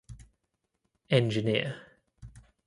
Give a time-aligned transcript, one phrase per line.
[1.11, 1.75] Engineer.